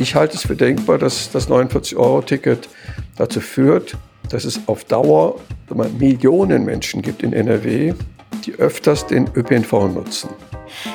Ich 0.00 0.14
halte 0.14 0.36
es 0.36 0.42
für 0.42 0.54
denkbar, 0.54 0.98
dass 0.98 1.30
das 1.32 1.48
49-Euro-Ticket 1.48 2.68
dazu 3.16 3.40
führt, 3.40 3.96
dass 4.30 4.44
es 4.44 4.60
auf 4.66 4.84
Dauer 4.84 5.40
Millionen 5.98 6.64
Menschen 6.64 7.02
gibt 7.02 7.22
in 7.24 7.32
NRW, 7.32 7.94
die 8.46 8.54
öfters 8.54 9.06
den 9.06 9.28
ÖPNV 9.34 9.72
nutzen. 9.94 10.30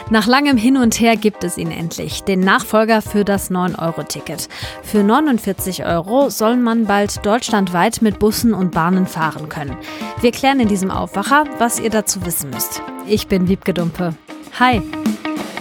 Nach 0.09 0.25
langem 0.25 0.55
Hin 0.55 0.77
und 0.77 0.99
Her 0.99 1.17
gibt 1.17 1.43
es 1.43 1.57
ihn 1.57 1.71
endlich, 1.71 2.23
den 2.23 2.39
Nachfolger 2.39 3.01
für 3.01 3.25
das 3.25 3.51
9-Euro-Ticket. 3.51 4.47
Für 4.83 5.03
49 5.03 5.85
Euro 5.85 6.29
soll 6.29 6.55
man 6.55 6.85
bald 6.85 7.25
deutschlandweit 7.25 8.01
mit 8.01 8.19
Bussen 8.19 8.53
und 8.53 8.71
Bahnen 8.71 9.05
fahren 9.05 9.49
können. 9.49 9.75
Wir 10.21 10.31
klären 10.31 10.61
in 10.61 10.69
diesem 10.69 10.91
Aufwacher, 10.91 11.43
was 11.57 11.79
ihr 11.79 11.89
dazu 11.89 12.25
wissen 12.25 12.51
müsst. 12.51 12.81
Ich 13.07 13.27
bin 13.27 13.49
Wiebke 13.49 13.73
Dumpe. 13.73 14.15
Hi. 14.59 14.81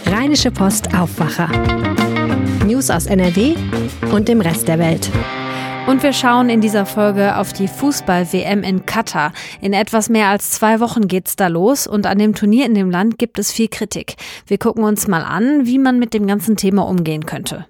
Rheinische 0.07 0.51
Post 0.51 0.95
Aufwacher. 0.95 1.49
News 2.67 2.91
aus 2.91 3.07
NRW 3.07 3.55
und 4.13 4.29
dem 4.29 4.41
Rest 4.41 4.69
der 4.69 4.79
Welt. 4.79 5.11
Und 5.87 6.03
wir 6.03 6.13
schauen 6.13 6.49
in 6.49 6.61
dieser 6.61 6.87
Folge 6.87 7.37
auf 7.37 7.53
die 7.53 7.67
Fußball-WM 7.67 8.63
in 8.63 8.87
Katar. 8.87 9.33
In 9.61 9.73
etwas 9.73 10.09
mehr 10.09 10.29
als 10.29 10.53
zwei 10.53 10.79
Wochen 10.79 11.09
geht's 11.09 11.35
da 11.35 11.49
los 11.49 11.87
und 11.87 12.07
an 12.07 12.19
dem 12.19 12.35
Turnier 12.35 12.67
in 12.67 12.75
dem 12.75 12.91
Land 12.91 13.19
gibt 13.19 13.39
es 13.39 13.51
viel 13.51 13.69
Kritik. 13.69 14.15
Wir 14.47 14.59
gucken 14.59 14.85
uns 14.85 15.09
mal 15.09 15.23
an, 15.23 15.67
wie 15.67 15.79
man 15.79 15.99
mit 15.99 16.15
dem 16.15 16.27
ganzen 16.27 16.57
Thema 16.57 16.89
umgehen 16.89 17.27
könnte. 17.27 17.67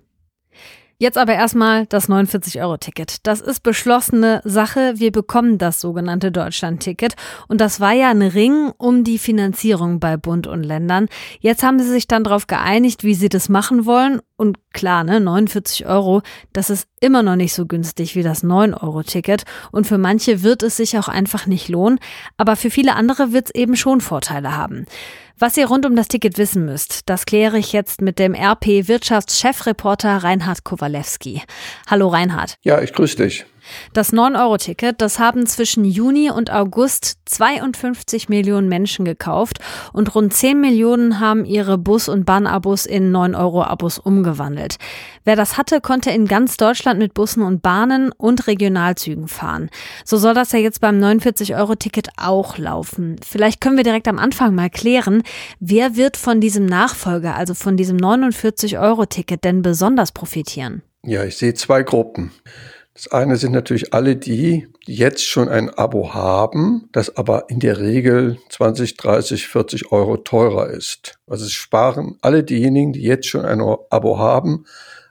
Jetzt 1.02 1.18
aber 1.18 1.34
erstmal 1.34 1.86
das 1.86 2.08
49-Euro-Ticket. 2.08 3.26
Das 3.26 3.40
ist 3.40 3.64
beschlossene 3.64 4.40
Sache. 4.44 4.92
Wir 4.98 5.10
bekommen 5.10 5.58
das 5.58 5.80
sogenannte 5.80 6.30
Deutschland-Ticket. 6.30 7.16
Und 7.48 7.60
das 7.60 7.80
war 7.80 7.90
ja 7.90 8.10
ein 8.10 8.22
Ring 8.22 8.70
um 8.78 9.02
die 9.02 9.18
Finanzierung 9.18 9.98
bei 9.98 10.16
Bund 10.16 10.46
und 10.46 10.62
Ländern. 10.62 11.08
Jetzt 11.40 11.64
haben 11.64 11.80
sie 11.80 11.90
sich 11.90 12.06
dann 12.06 12.22
darauf 12.22 12.46
geeinigt, 12.46 13.02
wie 13.02 13.14
sie 13.14 13.28
das 13.28 13.48
machen 13.48 13.84
wollen. 13.84 14.20
Und 14.36 14.58
klar, 14.72 15.02
ne, 15.02 15.18
49 15.18 15.86
Euro, 15.86 16.22
das 16.52 16.70
ist 16.70 16.86
immer 17.00 17.24
noch 17.24 17.34
nicht 17.34 17.52
so 17.52 17.66
günstig 17.66 18.14
wie 18.14 18.22
das 18.22 18.44
9-Euro-Ticket. 18.44 19.42
Und 19.72 19.88
für 19.88 19.98
manche 19.98 20.44
wird 20.44 20.62
es 20.62 20.76
sich 20.76 20.96
auch 20.98 21.08
einfach 21.08 21.48
nicht 21.48 21.68
lohnen. 21.68 21.98
Aber 22.36 22.54
für 22.54 22.70
viele 22.70 22.94
andere 22.94 23.32
wird 23.32 23.46
es 23.46 23.54
eben 23.56 23.74
schon 23.74 24.00
Vorteile 24.00 24.56
haben. 24.56 24.86
Was 25.38 25.56
ihr 25.56 25.66
rund 25.66 25.86
um 25.86 25.96
das 25.96 26.08
Ticket 26.08 26.38
wissen 26.38 26.64
müsst, 26.64 27.08
das 27.08 27.26
kläre 27.26 27.58
ich 27.58 27.72
jetzt 27.72 28.00
mit 28.00 28.18
dem 28.18 28.34
RP 28.34 28.88
Wirtschaftschefreporter 28.88 30.18
Reinhard 30.18 30.64
Kowalewski. 30.64 31.42
Hallo 31.88 32.08
Reinhard. 32.08 32.56
Ja, 32.62 32.80
ich 32.80 32.92
grüße 32.92 33.16
dich. 33.16 33.46
Das 33.92 34.12
9-Euro-Ticket, 34.12 35.00
das 35.00 35.18
haben 35.18 35.46
zwischen 35.46 35.84
Juni 35.84 36.30
und 36.30 36.52
August 36.52 37.18
52 37.26 38.28
Millionen 38.28 38.68
Menschen 38.68 39.04
gekauft 39.04 39.58
und 39.92 40.14
rund 40.14 40.32
10 40.32 40.60
Millionen 40.60 41.20
haben 41.20 41.44
ihre 41.44 41.78
Bus- 41.78 42.08
und 42.08 42.24
Bahnabos 42.24 42.86
in 42.86 43.12
9-Euro-Abos 43.12 43.98
umgewandelt. 43.98 44.76
Wer 45.24 45.36
das 45.36 45.56
hatte, 45.56 45.80
konnte 45.80 46.10
in 46.10 46.26
ganz 46.26 46.56
Deutschland 46.56 46.98
mit 46.98 47.14
Bussen 47.14 47.42
und 47.42 47.62
Bahnen 47.62 48.12
und 48.12 48.46
Regionalzügen 48.46 49.28
fahren. 49.28 49.70
So 50.04 50.16
soll 50.16 50.34
das 50.34 50.52
ja 50.52 50.58
jetzt 50.58 50.80
beim 50.80 50.98
49-Euro-Ticket 50.98 52.10
auch 52.16 52.58
laufen. 52.58 53.16
Vielleicht 53.24 53.60
können 53.60 53.76
wir 53.76 53.84
direkt 53.84 54.08
am 54.08 54.18
Anfang 54.18 54.54
mal 54.54 54.70
klären, 54.70 55.22
wer 55.60 55.96
wird 55.96 56.16
von 56.16 56.40
diesem 56.40 56.66
Nachfolger, 56.66 57.36
also 57.36 57.54
von 57.54 57.76
diesem 57.76 57.98
49-Euro-Ticket 57.98 59.44
denn 59.44 59.62
besonders 59.62 60.12
profitieren? 60.12 60.82
Ja, 61.04 61.24
ich 61.24 61.36
sehe 61.36 61.54
zwei 61.54 61.82
Gruppen. 61.82 62.32
Das 63.02 63.10
eine 63.12 63.36
sind 63.36 63.50
natürlich 63.50 63.92
alle 63.92 64.14
die, 64.14 64.68
die 64.86 64.94
jetzt 64.94 65.26
schon 65.26 65.48
ein 65.48 65.70
Abo 65.70 66.14
haben, 66.14 66.88
das 66.92 67.16
aber 67.16 67.46
in 67.48 67.58
der 67.58 67.80
Regel 67.80 68.38
20, 68.48 68.96
30, 68.96 69.48
40 69.48 69.90
Euro 69.90 70.18
teurer 70.18 70.68
ist. 70.68 71.18
Also 71.26 71.46
es 71.46 71.50
sparen 71.50 72.16
alle 72.20 72.44
diejenigen, 72.44 72.92
die 72.92 73.02
jetzt 73.02 73.26
schon 73.26 73.44
ein 73.44 73.60
Abo 73.60 74.18
haben, 74.18 74.66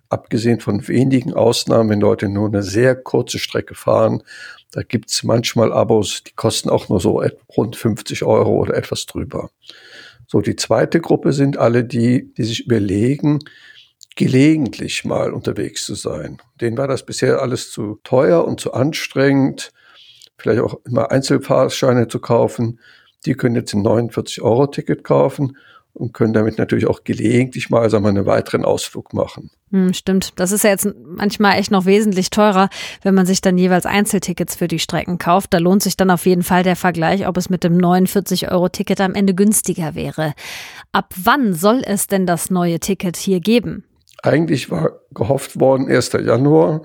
abgesehen 0.07 0.61
von 0.61 0.87
wenigen 0.87 1.33
Ausnahmen, 1.33 1.89
wenn 1.89 1.99
Leute 1.99 2.29
nur 2.29 2.47
eine 2.47 2.63
sehr 2.63 2.95
kurze 2.95 3.39
Strecke 3.39 3.75
fahren. 3.75 4.23
Da 4.71 4.83
gibt's 4.83 5.23
manchmal 5.23 5.73
Abos, 5.73 6.23
die 6.23 6.33
kosten 6.33 6.69
auch 6.69 6.87
nur 6.87 7.01
so 7.01 7.21
rund 7.57 7.75
50 7.75 8.23
Euro 8.23 8.51
oder 8.51 8.77
etwas 8.77 9.05
drüber. 9.05 9.49
So, 10.27 10.39
die 10.39 10.55
zweite 10.55 11.01
Gruppe 11.01 11.33
sind 11.33 11.57
alle 11.57 11.83
die, 11.83 12.33
die 12.35 12.43
sich 12.45 12.65
überlegen, 12.67 13.39
gelegentlich 14.15 15.05
mal 15.05 15.31
unterwegs 15.31 15.85
zu 15.85 15.95
sein. 15.95 16.41
Denen 16.59 16.77
war 16.77 16.87
das 16.87 17.05
bisher 17.05 17.41
alles 17.41 17.71
zu 17.71 17.99
teuer 18.03 18.45
und 18.45 18.59
zu 18.59 18.73
anstrengend, 18.73 19.71
vielleicht 20.37 20.61
auch 20.61 20.79
immer 20.85 21.11
Einzelfahrscheine 21.11 22.07
zu 22.07 22.19
kaufen. 22.19 22.79
Die 23.25 23.33
können 23.33 23.55
jetzt 23.55 23.73
ein 23.73 23.83
49-Euro-Ticket 23.83 25.03
kaufen 25.03 25.55
und 25.93 26.13
können 26.13 26.33
damit 26.33 26.57
natürlich 26.57 26.87
auch 26.87 27.03
gelegentlich 27.03 27.69
mal 27.69 27.89
sagen 27.89 28.03
wir, 28.03 28.09
einen 28.09 28.25
weiteren 28.25 28.65
Ausflug 28.65 29.13
machen. 29.13 29.51
Hm, 29.71 29.93
stimmt. 29.93 30.33
Das 30.37 30.51
ist 30.51 30.63
ja 30.63 30.69
jetzt 30.69 30.87
manchmal 31.05 31.57
echt 31.57 31.71
noch 31.71 31.85
wesentlich 31.85 32.29
teurer, 32.29 32.69
wenn 33.03 33.13
man 33.13 33.25
sich 33.25 33.41
dann 33.41 33.57
jeweils 33.57 33.85
Einzeltickets 33.85 34.55
für 34.55 34.67
die 34.67 34.79
Strecken 34.79 35.17
kauft. 35.17 35.53
Da 35.53 35.59
lohnt 35.59 35.83
sich 35.83 35.97
dann 35.97 36.09
auf 36.09 36.25
jeden 36.25 36.43
Fall 36.43 36.63
der 36.63 36.75
Vergleich, 36.75 37.27
ob 37.27 37.37
es 37.37 37.49
mit 37.49 37.63
dem 37.63 37.77
49-Euro-Ticket 37.77 39.01
am 39.01 39.15
Ende 39.15 39.33
günstiger 39.33 39.95
wäre. 39.95 40.33
Ab 40.91 41.13
wann 41.21 41.53
soll 41.53 41.81
es 41.85 42.07
denn 42.07 42.25
das 42.25 42.49
neue 42.49 42.79
Ticket 42.79 43.17
hier 43.17 43.39
geben? 43.39 43.83
Eigentlich 44.23 44.69
war 44.69 44.99
gehofft 45.13 45.59
worden 45.59 45.89
1. 45.89 46.13
Januar. 46.13 46.83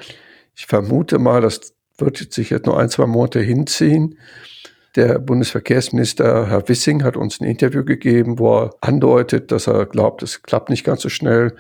Ich 0.55 0.67
vermute 0.67 1.19
mal, 1.19 1.41
das 1.41 1.75
wird 1.99 2.33
sich 2.33 2.51
jetzt 2.51 2.67
noch 2.67 2.77
ein, 2.77 2.89
zwei 2.89 3.07
Monate 3.07 3.41
hinziehen. 3.41 4.19
Der 4.97 5.19
Bundesverkehrsminister 5.19 6.49
Herr 6.49 6.67
Wissing 6.69 7.05
hat 7.05 7.19
uns 7.19 7.41
ein 7.41 7.45
Interview 7.45 7.85
gegeben, 7.85 8.39
wo 8.39 8.57
er 8.57 8.75
andeutet, 8.81 9.53
dass 9.53 9.67
er 9.67 9.85
glaubt, 9.85 10.23
es 10.23 10.43
klappt 10.43 10.71
nicht 10.71 10.85
ganz 10.85 11.03
so 11.03 11.11
schnell. 11.11 11.55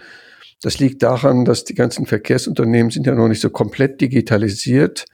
Das 0.63 0.79
liegt 0.79 1.03
daran, 1.03 1.45
dass 1.45 1.65
die 1.65 1.75
ganzen 1.75 2.07
Verkehrsunternehmen 2.07 2.91
sind 2.91 3.07
ja 3.07 3.15
noch 3.15 3.29
nicht 3.29 3.43
so 3.43 3.51
komplett 3.51 4.01
digitalisiert. 4.01 5.05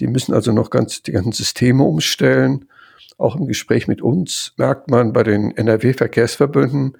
Die 0.00 0.08
müssen 0.08 0.34
also 0.34 0.50
noch 0.50 0.70
ganz 0.70 1.02
die 1.02 1.12
ganzen 1.12 1.30
Systeme 1.30 1.84
umstellen. 1.84 2.66
Auch 3.18 3.36
im 3.36 3.46
Gespräch 3.46 3.86
mit 3.86 4.02
uns 4.02 4.52
merkt 4.56 4.90
man 4.90 5.12
bei 5.12 5.22
den 5.22 5.56
NRW-Verkehrsverbünden, 5.56 6.98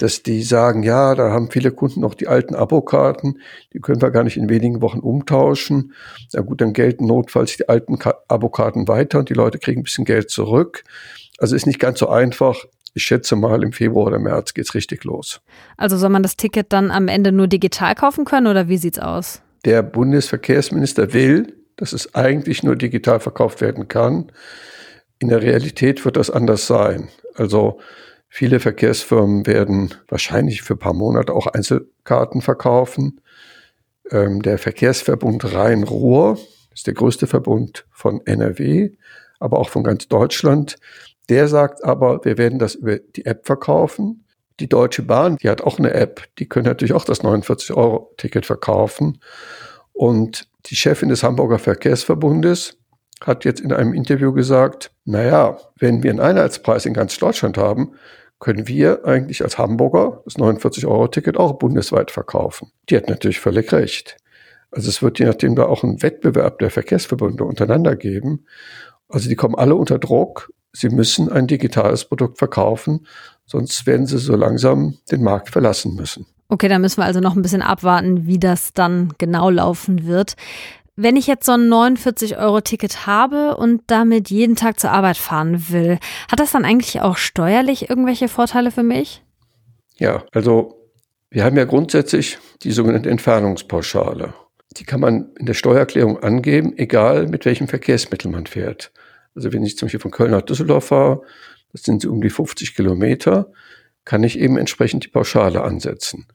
dass 0.00 0.22
die 0.22 0.42
sagen, 0.42 0.82
ja, 0.82 1.14
da 1.14 1.30
haben 1.30 1.50
viele 1.50 1.72
Kunden 1.72 2.00
noch 2.00 2.14
die 2.14 2.26
alten 2.26 2.54
Abokarten, 2.54 3.38
die 3.74 3.80
können 3.80 4.00
wir 4.00 4.10
gar 4.10 4.24
nicht 4.24 4.38
in 4.38 4.48
wenigen 4.48 4.80
Wochen 4.80 5.00
umtauschen. 5.00 5.92
Na 6.32 6.40
gut, 6.40 6.62
dann 6.62 6.72
gelten 6.72 7.06
notfalls 7.06 7.58
die 7.58 7.68
alten 7.68 7.98
Abokarten 8.28 8.88
weiter 8.88 9.18
und 9.18 9.28
die 9.28 9.34
Leute 9.34 9.58
kriegen 9.58 9.80
ein 9.80 9.84
bisschen 9.84 10.06
Geld 10.06 10.30
zurück. 10.30 10.84
Also 11.38 11.54
ist 11.54 11.66
nicht 11.66 11.78
ganz 11.78 11.98
so 11.98 12.08
einfach. 12.08 12.64
Ich 12.94 13.02
schätze 13.02 13.36
mal, 13.36 13.62
im 13.62 13.72
Februar 13.72 14.06
oder 14.06 14.18
März 14.18 14.54
geht's 14.54 14.74
richtig 14.74 15.04
los. 15.04 15.42
Also 15.76 15.98
soll 15.98 16.08
man 16.08 16.22
das 16.22 16.36
Ticket 16.36 16.72
dann 16.72 16.90
am 16.90 17.06
Ende 17.06 17.30
nur 17.30 17.46
digital 17.46 17.94
kaufen 17.94 18.24
können 18.24 18.46
oder 18.46 18.68
wie 18.68 18.78
sieht's 18.78 18.98
aus? 18.98 19.42
Der 19.66 19.82
Bundesverkehrsminister 19.82 21.12
will, 21.12 21.54
dass 21.76 21.92
es 21.92 22.14
eigentlich 22.14 22.62
nur 22.62 22.74
digital 22.74 23.20
verkauft 23.20 23.60
werden 23.60 23.86
kann. 23.86 24.32
In 25.18 25.28
der 25.28 25.42
Realität 25.42 26.06
wird 26.06 26.16
das 26.16 26.30
anders 26.30 26.66
sein. 26.66 27.08
Also 27.34 27.80
Viele 28.32 28.60
Verkehrsfirmen 28.60 29.44
werden 29.44 29.92
wahrscheinlich 30.08 30.62
für 30.62 30.74
ein 30.74 30.78
paar 30.78 30.94
Monate 30.94 31.34
auch 31.34 31.48
Einzelkarten 31.48 32.42
verkaufen. 32.42 33.20
Ähm, 34.08 34.40
der 34.40 34.56
Verkehrsverbund 34.56 35.52
Rhein-Ruhr 35.52 36.38
ist 36.72 36.86
der 36.86 36.94
größte 36.94 37.26
Verbund 37.26 37.86
von 37.90 38.24
NRW, 38.24 38.92
aber 39.40 39.58
auch 39.58 39.68
von 39.68 39.82
ganz 39.82 40.06
Deutschland. 40.06 40.76
Der 41.28 41.48
sagt 41.48 41.82
aber, 41.84 42.24
wir 42.24 42.38
werden 42.38 42.60
das 42.60 42.76
über 42.76 42.98
die 42.98 43.26
App 43.26 43.46
verkaufen. 43.46 44.24
Die 44.60 44.68
Deutsche 44.68 45.02
Bahn, 45.02 45.36
die 45.36 45.48
hat 45.48 45.62
auch 45.62 45.80
eine 45.80 45.92
App, 45.92 46.22
die 46.38 46.48
können 46.48 46.66
natürlich 46.66 46.92
auch 46.92 47.04
das 47.04 47.22
49-Euro-Ticket 47.22 48.46
verkaufen. 48.46 49.20
Und 49.92 50.48
die 50.66 50.76
Chefin 50.76 51.08
des 51.08 51.24
Hamburger 51.24 51.58
Verkehrsverbundes 51.58 52.79
hat 53.20 53.44
jetzt 53.44 53.60
in 53.60 53.72
einem 53.72 53.92
Interview 53.92 54.32
gesagt, 54.32 54.92
naja, 55.04 55.58
wenn 55.76 56.02
wir 56.02 56.10
einen 56.10 56.20
Einheitspreis 56.20 56.86
in 56.86 56.94
ganz 56.94 57.18
Deutschland 57.18 57.58
haben, 57.58 57.92
können 58.38 58.66
wir 58.66 59.04
eigentlich 59.04 59.42
als 59.42 59.58
Hamburger 59.58 60.22
das 60.24 60.36
49-Euro-Ticket 60.36 61.36
auch 61.36 61.54
bundesweit 61.54 62.10
verkaufen. 62.10 62.72
Die 62.88 62.96
hat 62.96 63.08
natürlich 63.08 63.38
völlig 63.38 63.70
recht. 63.72 64.16
Also 64.70 64.88
es 64.88 65.02
wird 65.02 65.18
je 65.18 65.26
nachdem 65.26 65.56
da 65.56 65.66
auch 65.66 65.84
einen 65.84 66.02
Wettbewerb 66.02 66.58
der 66.58 66.70
Verkehrsverbünde 66.70 67.44
untereinander 67.44 67.96
geben. 67.96 68.46
Also 69.08 69.28
die 69.28 69.36
kommen 69.36 69.56
alle 69.56 69.74
unter 69.74 69.98
Druck. 69.98 70.52
Sie 70.72 70.88
müssen 70.88 71.30
ein 71.30 71.48
digitales 71.48 72.04
Produkt 72.04 72.38
verkaufen, 72.38 73.06
sonst 73.44 73.86
werden 73.86 74.06
sie 74.06 74.18
so 74.18 74.36
langsam 74.36 74.98
den 75.10 75.22
Markt 75.22 75.50
verlassen 75.50 75.96
müssen. 75.96 76.26
Okay, 76.48 76.68
da 76.68 76.78
müssen 76.78 76.98
wir 76.98 77.04
also 77.04 77.20
noch 77.20 77.36
ein 77.36 77.42
bisschen 77.42 77.62
abwarten, 77.62 78.26
wie 78.26 78.38
das 78.38 78.72
dann 78.72 79.12
genau 79.18 79.50
laufen 79.50 80.06
wird. 80.06 80.34
Wenn 81.02 81.16
ich 81.16 81.26
jetzt 81.26 81.46
so 81.46 81.52
ein 81.52 81.66
49-Euro-Ticket 81.72 83.06
habe 83.06 83.56
und 83.56 83.80
damit 83.86 84.28
jeden 84.28 84.54
Tag 84.54 84.78
zur 84.78 84.90
Arbeit 84.90 85.16
fahren 85.16 85.70
will, 85.70 85.98
hat 86.30 86.40
das 86.40 86.52
dann 86.52 86.66
eigentlich 86.66 87.00
auch 87.00 87.16
steuerlich 87.16 87.88
irgendwelche 87.88 88.28
Vorteile 88.28 88.70
für 88.70 88.82
mich? 88.82 89.22
Ja, 89.96 90.24
also 90.32 90.90
wir 91.30 91.42
haben 91.42 91.56
ja 91.56 91.64
grundsätzlich 91.64 92.36
die 92.64 92.72
sogenannte 92.72 93.08
Entfernungspauschale. 93.08 94.34
Die 94.76 94.84
kann 94.84 95.00
man 95.00 95.30
in 95.38 95.46
der 95.46 95.54
Steuererklärung 95.54 96.22
angeben, 96.22 96.76
egal 96.76 97.28
mit 97.28 97.46
welchem 97.46 97.66
Verkehrsmittel 97.66 98.30
man 98.30 98.44
fährt. 98.44 98.92
Also 99.34 99.54
wenn 99.54 99.62
ich 99.62 99.78
zum 99.78 99.86
Beispiel 99.86 100.00
von 100.00 100.10
Köln 100.10 100.32
nach 100.32 100.42
Düsseldorf 100.42 100.84
fahre, 100.88 101.22
das 101.72 101.82
sind 101.82 102.02
so 102.02 102.10
um 102.10 102.20
die 102.20 102.28
50 102.28 102.74
Kilometer, 102.76 103.50
kann 104.04 104.22
ich 104.22 104.38
eben 104.38 104.58
entsprechend 104.58 105.04
die 105.04 105.08
Pauschale 105.08 105.62
ansetzen. 105.62 106.26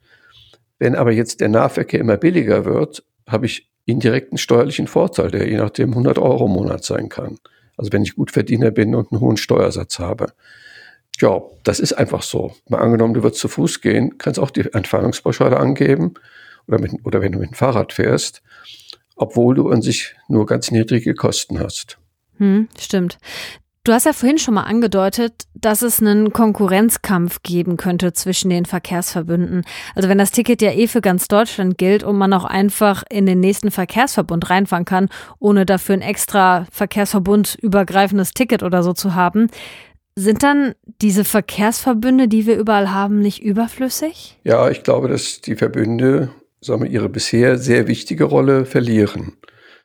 Wenn 0.80 0.96
aber 0.96 1.12
jetzt 1.12 1.40
der 1.40 1.50
Nahverkehr 1.50 2.00
immer 2.00 2.18
billiger 2.18 2.66
wird, 2.66 3.04
habe 3.28 3.46
ich 3.46 3.70
indirekten 3.86 4.38
steuerlichen 4.38 4.88
Vorteil, 4.88 5.32
der 5.32 5.48
je 5.48 5.58
nachdem 5.58 5.92
100 5.92 6.18
Euro 6.18 6.46
im 6.46 6.54
Monat 6.54 6.84
sein 6.84 7.10
kann. 7.10 7.38
Also 7.78 7.92
wenn 7.92 8.04
ich 8.04 8.16
gut 8.16 8.32
Verdiener 8.32 8.72
bin 8.72 8.96
und 8.96 9.12
einen 9.12 9.22
hohen 9.22 9.38
Steuersatz 9.38 10.00
habe. 10.00 10.28
Ja, 11.20 11.42
das 11.64 11.80
ist 11.80 11.94
einfach 11.94 12.24
so. 12.24 12.54
Mal 12.68 12.80
angenommen, 12.80 13.14
du 13.14 13.24
würdest 13.24 13.42
zu 13.42 13.48
Fuß 13.48 13.82
gehen, 13.82 14.18
kannst 14.18 14.40
auch 14.40 14.52
die 14.52 14.74
Entfernungspauschale 14.74 15.58
angeben 15.58 16.16
oder, 16.68 16.80
mit, 16.80 16.94
oder 17.04 17.22
wenn 17.22 17.32
du 17.32 17.40
mit 17.40 17.52
dem 17.52 17.56
Fahrrad 17.56 17.94
fährst, 17.94 18.42
obwohl 19.16 19.56
du 19.56 19.70
an 19.70 19.82
sich 19.82 20.16
nur 20.28 20.46
ganz 20.46 20.72
niedrige 20.72 21.14
Kosten 21.14 21.60
hast. 21.60 21.98
Hm, 22.38 22.68
stimmt. 22.78 23.18
Du 23.86 23.94
hast 23.94 24.08
ja 24.08 24.14
vorhin 24.14 24.40
schon 24.40 24.56
mal 24.56 24.64
angedeutet, 24.64 25.44
dass 25.54 25.84
es 25.84 26.02
einen 26.02 26.34
Konkurrenzkampf 26.34 27.44
geben 27.44 27.78
könnte 27.78 28.14
zwischen 28.14 28.50
den 28.50 28.66
Verkehrsverbünden. 28.66 29.64
Also 29.94 30.10
wenn 30.10 30.18
das 30.18 30.32
Ticket 30.32 30.64
ja 30.64 30.72
eh 30.72 30.88
für 30.88 31.02
ganz 31.02 31.28
Deutschland 31.28 31.78
gilt 31.78 32.04
und 32.04 32.18
man 32.18 32.34
auch 32.34 32.46
einfach 32.46 33.04
in 33.12 33.28
den 33.28 33.40
nächsten 33.40 33.70
Verkehrsverbund 33.70 34.50
reinfahren 34.50 34.86
kann, 34.86 35.10
ohne 35.38 35.68
dafür 35.68 35.94
ein 35.94 36.02
extra 36.02 36.66
Verkehrsverbund 36.72 37.60
übergreifendes 37.62 38.34
Ticket 38.34 38.64
oder 38.64 38.82
so 38.82 38.92
zu 38.92 39.14
haben, 39.14 39.50
sind 40.16 40.42
dann 40.42 40.74
diese 41.04 41.24
Verkehrsverbünde, 41.24 42.28
die 42.28 42.48
wir 42.48 42.58
überall 42.58 42.92
haben, 42.92 43.20
nicht 43.20 43.44
überflüssig? 43.44 44.40
Ja, 44.44 44.68
ich 44.68 44.82
glaube, 44.82 45.10
dass 45.10 45.42
die 45.42 45.56
Verbünde 45.56 46.32
sagen 46.60 46.82
wir, 46.82 46.90
ihre 46.90 47.10
bisher 47.10 47.60
sehr 47.60 47.88
wichtige 47.88 48.24
Rolle 48.24 48.66
verlieren. 48.66 49.34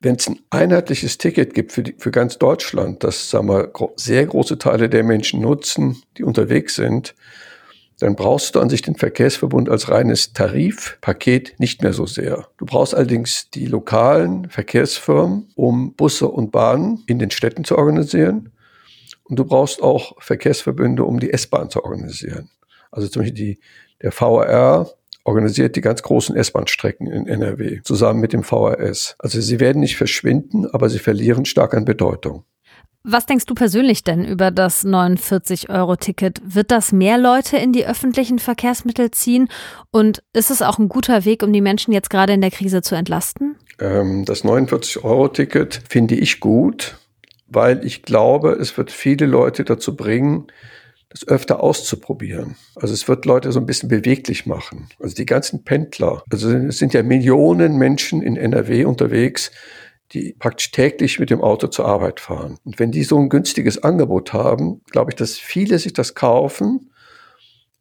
Wenn 0.01 0.17
es 0.17 0.29
ein 0.29 0.41
einheitliches 0.49 1.19
Ticket 1.19 1.53
gibt 1.53 1.73
für, 1.73 1.83
die, 1.83 1.95
für 1.99 2.11
ganz 2.11 2.39
Deutschland, 2.39 3.05
das 3.05 3.31
sagen 3.31 3.49
wir, 3.49 3.71
sehr 3.97 4.25
große 4.27 4.59
Teile 4.59 4.89
der 4.89 5.05
Menschen 5.05 5.41
nutzen, 5.41 6.03
die 6.17 6.25
unterwegs 6.25 6.75
sind, 6.75 7.15
dann 8.01 8.17
brauchst 8.17 8.55
du 8.55 8.61
an 8.61 8.71
sich 8.71 8.81
den 8.81 8.97
Verkehrsverbund 8.97 9.69
als 9.69 9.91
reines 9.91 10.33
Tarifpaket 10.33 11.61
nicht 11.61 11.83
mehr 11.83 11.93
so 11.93 12.07
sehr. 12.07 12.49
Du 12.57 12.65
brauchst 12.65 12.95
allerdings 12.95 13.51
die 13.51 13.67
lokalen 13.67 14.49
Verkehrsfirmen, 14.49 15.51
um 15.55 15.95
Busse 15.95 16.29
und 16.29 16.51
Bahnen 16.51 17.05
in 17.07 17.19
den 17.19 17.31
Städten 17.31 17.65
zu 17.65 17.77
organisieren. 17.77 18.53
Und 19.25 19.39
du 19.39 19.45
brauchst 19.45 19.83
auch 19.83 20.21
Verkehrsverbünde, 20.21 21.05
um 21.05 21.21
die 21.21 21.31
S-Bahn 21.31 21.69
zu 21.69 21.85
organisieren. 21.85 22.49
Also 22.91 23.07
zum 23.07 23.21
Beispiel 23.21 23.37
die, 23.37 23.61
der 24.01 24.13
VRR 24.13 24.91
organisiert 25.25 25.77
die 25.77 25.81
ganz 25.81 26.03
großen 26.03 26.37
S-Bahn-Strecken 26.37 27.07
in 27.07 27.27
NRW 27.27 27.81
zusammen 27.83 28.21
mit 28.21 28.33
dem 28.33 28.43
VRS. 28.43 29.17
Also 29.19 29.41
sie 29.41 29.61
werden 29.61 29.81
nicht 29.81 29.97
verschwinden, 29.97 30.67
aber 30.67 30.89
sie 30.89 30.99
verlieren 30.99 31.45
stark 31.45 31.75
an 31.75 31.85
Bedeutung. 31.85 32.45
Was 33.03 33.25
denkst 33.25 33.47
du 33.47 33.55
persönlich 33.55 34.05
denn 34.05 34.27
über 34.27 34.51
das 34.51 34.85
49-Euro-Ticket? 34.85 36.43
Wird 36.45 36.71
das 36.71 36.93
mehr 36.93 37.17
Leute 37.17 37.57
in 37.57 37.73
die 37.73 37.87
öffentlichen 37.87 38.39
Verkehrsmittel 38.39 39.11
ziehen? 39.11 39.49
Und 39.91 40.23
ist 40.35 40.51
es 40.51 40.61
auch 40.61 40.79
ein 40.79 40.91
guter 40.91 41.25
Weg, 41.25 41.43
um 41.43 41.51
die 41.51 41.63
Menschen 41.63 41.93
jetzt 41.93 42.11
gerade 42.11 42.35
in 42.35 42.43
der 42.43 42.51
Krise 42.51 42.83
zu 42.83 42.95
entlasten? 42.95 43.57
Ähm, 43.79 44.27
das 44.27 44.45
49-Euro-Ticket 44.45 45.83
finde 45.89 46.15
ich 46.15 46.41
gut, 46.41 46.99
weil 47.47 47.87
ich 47.87 48.03
glaube, 48.03 48.53
es 48.53 48.77
wird 48.77 48.91
viele 48.91 49.25
Leute 49.25 49.65
dazu 49.65 49.97
bringen, 49.97 50.49
das 51.11 51.27
öfter 51.27 51.61
auszuprobieren. 51.61 52.57
Also 52.77 52.95
es 52.95 53.09
wird 53.09 53.27
Leute 53.27 53.51
so 53.53 53.59
ein 53.59 53.67
bisschen 53.67 53.89
beweglich 53.89 54.47
machen. 54.47 54.89
Also 55.01 55.15
die 55.15 55.27
ganzen 55.27 55.65
Pendler, 55.65 56.23
also 56.31 56.51
es 56.51 56.79
sind 56.79 56.95
ja 56.95 57.03
Millionen 57.03 57.77
Menschen 57.77 58.23
in 58.23 58.37
NRW 58.37 58.85
unterwegs, 58.85 59.51
die 60.13 60.35
praktisch 60.39 60.71
täglich 60.71 61.19
mit 61.19 61.31
dem 61.31 61.41
Auto 61.41 61.67
zur 61.67 61.87
Arbeit 61.87 62.21
fahren. 62.21 62.59
Und 62.65 62.79
wenn 62.79 62.93
die 62.93 63.05
so 63.05 63.19
ein 63.19 63.29
günstiges 63.29 63.83
Angebot 63.83 64.33
haben, 64.33 64.83
glaube 64.91 65.11
ich, 65.11 65.17
dass 65.17 65.37
viele 65.37 65.79
sich 65.79 65.93
das 65.93 66.15
kaufen 66.15 66.93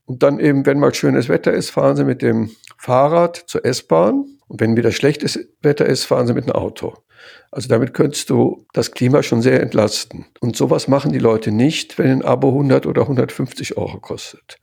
und 0.05 0.23
dann 0.23 0.39
eben, 0.39 0.65
wenn 0.65 0.79
mal 0.79 0.93
schönes 0.93 1.29
Wetter 1.29 1.53
ist, 1.53 1.69
fahren 1.69 1.95
sie 1.95 2.05
mit 2.05 2.23
dem 2.23 2.51
Fahrrad 2.77 3.35
zur 3.35 3.63
S-Bahn 3.63 4.25
und 4.47 4.59
wenn 4.59 4.75
wieder 4.75 4.91
schlechtes 4.91 5.39
Wetter 5.61 5.85
ist, 5.85 6.05
fahren 6.05 6.25
sie 6.25 6.33
mit 6.33 6.45
dem 6.45 6.53
Auto. 6.53 6.95
Also 7.51 7.67
damit 7.67 7.93
könntest 7.93 8.29
du 8.29 8.65
das 8.73 8.91
Klima 8.91 9.23
schon 9.23 9.41
sehr 9.41 9.61
entlasten. 9.61 10.25
Und 10.39 10.55
sowas 10.55 10.87
machen 10.87 11.11
die 11.11 11.19
Leute 11.19 11.51
nicht, 11.51 11.97
wenn 11.97 12.11
ein 12.11 12.21
Abo 12.21 12.49
100 12.49 12.85
oder 12.85 13.03
150 13.03 13.77
Euro 13.77 13.99
kostet. 13.99 14.57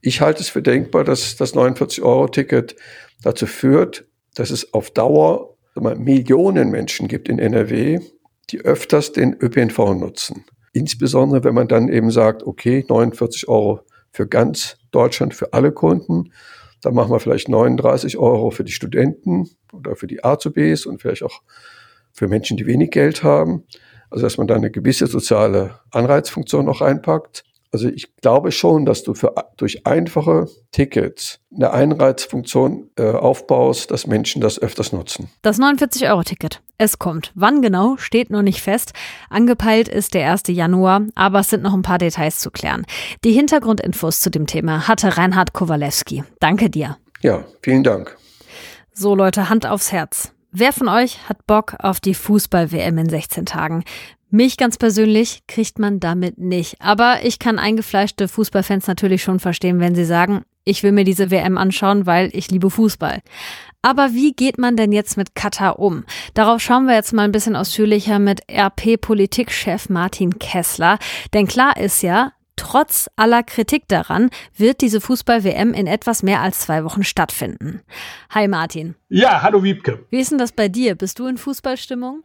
Ich 0.00 0.20
halte 0.20 0.40
es 0.40 0.48
für 0.48 0.62
denkbar, 0.62 1.04
dass 1.04 1.36
das 1.36 1.54
49-Euro-Ticket 1.54 2.76
dazu 3.22 3.46
führt, 3.46 4.06
dass 4.34 4.50
es 4.50 4.72
auf 4.72 4.90
Dauer 4.90 5.56
Millionen 5.74 6.70
Menschen 6.70 7.06
gibt 7.06 7.28
in 7.28 7.38
NRW, 7.38 8.00
die 8.50 8.60
öfters 8.60 9.12
den 9.12 9.36
ÖPNV 9.38 9.78
nutzen. 9.94 10.44
Insbesondere, 10.72 11.44
wenn 11.44 11.54
man 11.54 11.68
dann 11.68 11.88
eben 11.88 12.10
sagt, 12.10 12.44
okay, 12.44 12.84
49 12.88 13.48
Euro 13.48 13.80
für 14.16 14.26
ganz 14.26 14.78
Deutschland, 14.92 15.34
für 15.34 15.52
alle 15.52 15.72
Kunden. 15.72 16.32
Dann 16.80 16.94
machen 16.94 17.10
wir 17.10 17.20
vielleicht 17.20 17.48
39 17.48 18.16
Euro 18.16 18.50
für 18.50 18.64
die 18.64 18.72
Studenten 18.72 19.50
oder 19.72 19.94
für 19.96 20.06
die 20.06 20.24
Azubis 20.24 20.86
und 20.86 21.02
vielleicht 21.02 21.22
auch 21.22 21.42
für 22.16 22.28
Menschen, 22.28 22.56
die 22.56 22.66
wenig 22.66 22.90
Geld 22.90 23.22
haben. 23.22 23.64
Also 24.10 24.24
dass 24.24 24.38
man 24.38 24.46
da 24.46 24.54
eine 24.54 24.70
gewisse 24.70 25.06
soziale 25.06 25.80
Anreizfunktion 25.90 26.64
noch 26.64 26.80
reinpackt. 26.80 27.44
Also 27.72 27.88
ich 27.88 28.16
glaube 28.16 28.52
schon, 28.52 28.86
dass 28.86 29.02
du 29.02 29.12
für, 29.12 29.34
durch 29.56 29.86
einfache 29.86 30.48
Tickets 30.70 31.40
eine 31.54 31.72
Einreizfunktion 31.72 32.90
äh, 32.96 33.10
aufbaust, 33.10 33.90
dass 33.90 34.06
Menschen 34.06 34.40
das 34.40 34.58
öfters 34.58 34.92
nutzen. 34.92 35.28
Das 35.42 35.58
49-Euro-Ticket. 35.58 36.62
Es 36.78 36.98
kommt. 36.98 37.32
Wann 37.34 37.60
genau, 37.60 37.96
steht 37.98 38.30
noch 38.30 38.42
nicht 38.42 38.62
fest. 38.62 38.92
Angepeilt 39.28 39.88
ist 39.88 40.14
der 40.14 40.30
1. 40.30 40.44
Januar, 40.48 41.02
aber 41.14 41.40
es 41.40 41.48
sind 41.48 41.62
noch 41.62 41.74
ein 41.74 41.82
paar 41.82 41.98
Details 41.98 42.38
zu 42.38 42.50
klären. 42.50 42.86
Die 43.24 43.32
Hintergrundinfos 43.32 44.20
zu 44.20 44.30
dem 44.30 44.46
Thema 44.46 44.88
hatte 44.88 45.16
Reinhard 45.18 45.52
Kowalewski. 45.52 46.24
Danke 46.40 46.70
dir. 46.70 46.96
Ja, 47.20 47.44
vielen 47.62 47.82
Dank. 47.82 48.16
So 48.92 49.14
Leute, 49.14 49.50
Hand 49.50 49.66
aufs 49.66 49.92
Herz. 49.92 50.32
Wer 50.58 50.72
von 50.72 50.88
euch 50.88 51.28
hat 51.28 51.46
Bock 51.46 51.74
auf 51.80 52.00
die 52.00 52.14
Fußball-WM 52.14 52.96
in 52.96 53.10
16 53.10 53.44
Tagen? 53.44 53.84
Mich 54.30 54.56
ganz 54.56 54.78
persönlich 54.78 55.42
kriegt 55.46 55.78
man 55.78 56.00
damit 56.00 56.38
nicht. 56.38 56.80
Aber 56.80 57.18
ich 57.24 57.38
kann 57.38 57.58
eingefleischte 57.58 58.26
Fußballfans 58.26 58.86
natürlich 58.86 59.22
schon 59.22 59.38
verstehen, 59.38 59.80
wenn 59.80 59.94
sie 59.94 60.06
sagen, 60.06 60.46
ich 60.64 60.82
will 60.82 60.92
mir 60.92 61.04
diese 61.04 61.30
WM 61.30 61.58
anschauen, 61.58 62.06
weil 62.06 62.30
ich 62.32 62.50
liebe 62.50 62.70
Fußball. 62.70 63.20
Aber 63.82 64.14
wie 64.14 64.32
geht 64.32 64.56
man 64.56 64.76
denn 64.76 64.92
jetzt 64.92 65.18
mit 65.18 65.34
Katar 65.34 65.78
um? 65.78 66.06
Darauf 66.32 66.62
schauen 66.62 66.86
wir 66.86 66.94
jetzt 66.94 67.12
mal 67.12 67.24
ein 67.24 67.32
bisschen 67.32 67.54
ausführlicher 67.54 68.18
mit 68.18 68.40
RP-Politikchef 68.50 69.90
Martin 69.90 70.38
Kessler. 70.38 70.98
Denn 71.34 71.46
klar 71.46 71.76
ist 71.76 72.02
ja, 72.02 72.32
Trotz 72.56 73.08
aller 73.16 73.42
Kritik 73.42 73.86
daran 73.88 74.30
wird 74.56 74.80
diese 74.80 75.00
Fußball-WM 75.00 75.74
in 75.74 75.86
etwas 75.86 76.22
mehr 76.22 76.40
als 76.40 76.60
zwei 76.60 76.84
Wochen 76.84 77.04
stattfinden. 77.04 77.82
Hi 78.30 78.48
Martin. 78.48 78.94
Ja, 79.08 79.42
hallo 79.42 79.62
Wiebke. 79.62 80.04
Wie 80.10 80.18
ist 80.18 80.30
denn 80.30 80.38
das 80.38 80.52
bei 80.52 80.68
dir? 80.68 80.94
Bist 80.94 81.18
du 81.18 81.26
in 81.26 81.36
Fußballstimmung? 81.36 82.24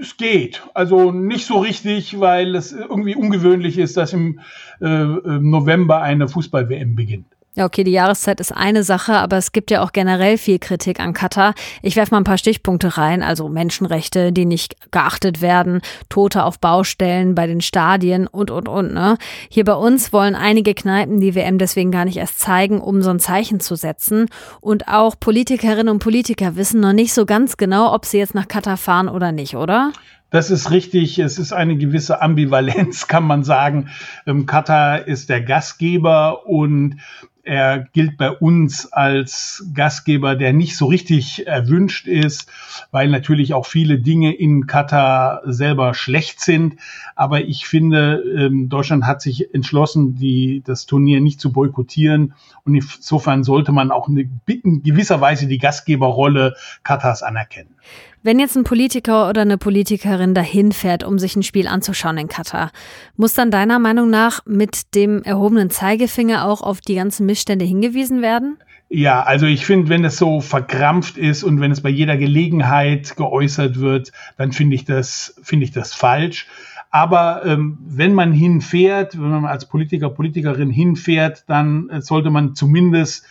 Es 0.00 0.16
geht. 0.16 0.62
Also 0.74 1.12
nicht 1.12 1.46
so 1.46 1.60
richtig, 1.60 2.18
weil 2.18 2.56
es 2.56 2.72
irgendwie 2.72 3.14
ungewöhnlich 3.14 3.78
ist, 3.78 3.96
dass 3.96 4.12
im 4.12 4.40
äh, 4.80 4.86
November 4.86 6.02
eine 6.02 6.26
Fußball-WM 6.28 6.96
beginnt. 6.96 7.26
Ja, 7.54 7.66
okay, 7.66 7.84
die 7.84 7.90
Jahreszeit 7.90 8.40
ist 8.40 8.50
eine 8.50 8.82
Sache, 8.82 9.12
aber 9.12 9.36
es 9.36 9.52
gibt 9.52 9.70
ja 9.70 9.82
auch 9.82 9.92
generell 9.92 10.38
viel 10.38 10.58
Kritik 10.58 11.00
an 11.00 11.12
Katar. 11.12 11.54
Ich 11.82 11.96
werfe 11.96 12.14
mal 12.14 12.22
ein 12.22 12.24
paar 12.24 12.38
Stichpunkte 12.38 12.96
rein, 12.96 13.22
also 13.22 13.50
Menschenrechte, 13.50 14.32
die 14.32 14.46
nicht 14.46 14.90
geachtet 14.90 15.42
werden, 15.42 15.82
Tote 16.08 16.44
auf 16.44 16.58
Baustellen, 16.60 17.34
bei 17.34 17.46
den 17.46 17.60
Stadien 17.60 18.26
und, 18.26 18.50
und, 18.50 18.70
und. 18.70 18.94
Ne? 18.94 19.18
Hier 19.50 19.64
bei 19.64 19.74
uns 19.74 20.14
wollen 20.14 20.34
einige 20.34 20.72
Kneipen 20.72 21.20
die 21.20 21.34
WM 21.34 21.58
deswegen 21.58 21.90
gar 21.90 22.06
nicht 22.06 22.16
erst 22.16 22.40
zeigen, 22.40 22.80
um 22.80 23.02
so 23.02 23.10
ein 23.10 23.20
Zeichen 23.20 23.60
zu 23.60 23.74
setzen. 23.74 24.28
Und 24.62 24.88
auch 24.88 25.20
Politikerinnen 25.20 25.90
und 25.90 25.98
Politiker 25.98 26.56
wissen 26.56 26.80
noch 26.80 26.94
nicht 26.94 27.12
so 27.12 27.26
ganz 27.26 27.58
genau, 27.58 27.92
ob 27.92 28.06
sie 28.06 28.16
jetzt 28.16 28.34
nach 28.34 28.48
Katar 28.48 28.78
fahren 28.78 29.10
oder 29.10 29.30
nicht, 29.30 29.56
oder? 29.56 29.92
Das 30.30 30.50
ist 30.50 30.70
richtig. 30.70 31.18
Es 31.18 31.38
ist 31.38 31.52
eine 31.52 31.76
gewisse 31.76 32.22
Ambivalenz, 32.22 33.06
kann 33.08 33.24
man 33.24 33.44
sagen. 33.44 33.90
Ähm, 34.26 34.46
Katar 34.46 35.06
ist 35.06 35.28
der 35.28 35.42
Gastgeber 35.42 36.46
und 36.46 36.96
er 37.42 37.88
gilt 37.92 38.16
bei 38.16 38.30
uns 38.30 38.92
als 38.92 39.66
Gastgeber, 39.74 40.36
der 40.36 40.52
nicht 40.52 40.76
so 40.76 40.86
richtig 40.86 41.46
erwünscht 41.46 42.06
ist, 42.06 42.50
weil 42.90 43.08
natürlich 43.08 43.54
auch 43.54 43.66
viele 43.66 43.98
Dinge 43.98 44.34
in 44.34 44.66
Katar 44.66 45.42
selber 45.44 45.94
schlecht 45.94 46.40
sind. 46.40 46.76
Aber 47.22 47.40
ich 47.40 47.68
finde, 47.68 48.20
ähm, 48.36 48.68
Deutschland 48.68 49.06
hat 49.06 49.22
sich 49.22 49.54
entschlossen, 49.54 50.16
die, 50.16 50.60
das 50.66 50.86
Turnier 50.86 51.20
nicht 51.20 51.40
zu 51.40 51.52
boykottieren. 51.52 52.34
Und 52.64 52.74
insofern 52.74 53.44
sollte 53.44 53.70
man 53.70 53.92
auch 53.92 54.08
eine, 54.08 54.28
in 54.48 54.82
gewisser 54.82 55.20
Weise 55.20 55.46
die 55.46 55.58
Gastgeberrolle 55.58 56.56
Katars 56.82 57.22
anerkennen. 57.22 57.76
Wenn 58.24 58.40
jetzt 58.40 58.56
ein 58.56 58.64
Politiker 58.64 59.28
oder 59.28 59.42
eine 59.42 59.56
Politikerin 59.56 60.34
dahin 60.34 60.72
fährt, 60.72 61.04
um 61.04 61.20
sich 61.20 61.36
ein 61.36 61.44
Spiel 61.44 61.68
anzuschauen 61.68 62.18
in 62.18 62.26
Katar, 62.26 62.72
muss 63.16 63.34
dann 63.34 63.52
deiner 63.52 63.78
Meinung 63.78 64.10
nach 64.10 64.44
mit 64.44 64.96
dem 64.96 65.22
erhobenen 65.22 65.70
Zeigefinger 65.70 66.44
auch 66.44 66.60
auf 66.60 66.80
die 66.80 66.96
ganzen 66.96 67.24
Missstände 67.24 67.64
hingewiesen 67.64 68.20
werden? 68.20 68.58
Ja, 68.88 69.22
also 69.22 69.46
ich 69.46 69.64
finde, 69.64 69.88
wenn 69.90 70.04
es 70.04 70.18
so 70.18 70.40
verkrampft 70.40 71.16
ist 71.16 71.44
und 71.44 71.60
wenn 71.60 71.70
es 71.70 71.82
bei 71.82 71.88
jeder 71.88 72.16
Gelegenheit 72.16 73.16
geäußert 73.16 73.78
wird, 73.78 74.10
dann 74.36 74.50
finde 74.50 74.74
ich 74.74 74.84
das, 74.84 75.34
finde 75.42 75.64
ich 75.64 75.70
das 75.70 75.94
falsch. 75.94 76.46
Aber 76.94 77.44
ähm, 77.46 77.78
wenn 77.86 78.12
man 78.12 78.32
hinfährt, 78.32 79.14
wenn 79.20 79.30
man 79.30 79.46
als 79.46 79.66
Politiker, 79.66 80.10
Politikerin 80.10 80.68
hinfährt, 80.70 81.44
dann 81.48 81.88
äh, 81.88 82.02
sollte 82.02 82.28
man 82.28 82.54
zumindest 82.54 83.26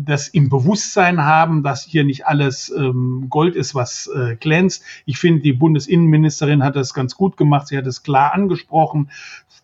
das 0.00 0.28
im 0.28 0.48
Bewusstsein 0.48 1.24
haben, 1.24 1.62
dass 1.62 1.84
hier 1.84 2.04
nicht 2.04 2.26
alles 2.26 2.74
ähm, 2.76 3.26
Gold 3.30 3.54
ist, 3.54 3.74
was 3.74 4.10
äh, 4.14 4.36
glänzt. 4.36 4.82
Ich 5.06 5.18
finde, 5.18 5.42
die 5.42 5.52
Bundesinnenministerin 5.52 6.64
hat 6.64 6.76
das 6.76 6.92
ganz 6.92 7.14
gut 7.14 7.36
gemacht. 7.36 7.68
Sie 7.68 7.78
hat 7.78 7.86
es 7.86 8.02
klar 8.02 8.34
angesprochen. 8.34 9.10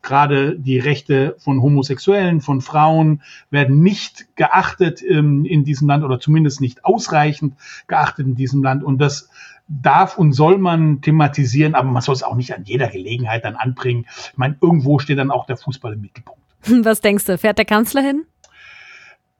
Gerade 0.02 0.58
die 0.58 0.78
Rechte 0.78 1.36
von 1.38 1.60
Homosexuellen, 1.60 2.40
von 2.40 2.60
Frauen 2.60 3.22
werden 3.50 3.82
nicht 3.82 4.34
geachtet 4.36 5.02
ähm, 5.02 5.44
in 5.44 5.64
diesem 5.64 5.88
Land 5.88 6.04
oder 6.04 6.20
zumindest 6.20 6.60
nicht 6.60 6.84
ausreichend 6.84 7.54
geachtet 7.86 8.26
in 8.26 8.34
diesem 8.36 8.62
Land. 8.62 8.84
Und 8.84 8.98
das 8.98 9.28
darf 9.68 10.18
und 10.18 10.32
soll 10.32 10.58
man 10.58 11.00
thematisieren, 11.00 11.74
aber 11.74 11.90
man 11.90 12.02
soll 12.02 12.14
es 12.14 12.22
auch 12.22 12.34
nicht 12.34 12.54
an 12.54 12.64
jeder 12.64 12.88
Gelegenheit 12.88 13.44
dann 13.44 13.56
anbringen. 13.56 14.06
Ich 14.08 14.38
meine, 14.38 14.56
irgendwo 14.60 14.98
steht 14.98 15.18
dann 15.18 15.30
auch 15.30 15.46
der 15.46 15.56
Fußball 15.56 15.94
im 15.94 16.00
Mittelpunkt. 16.00 16.40
Was 16.84 17.00
denkst 17.00 17.24
du, 17.24 17.38
fährt 17.38 17.58
der 17.58 17.64
Kanzler 17.64 18.02
hin? 18.02 18.24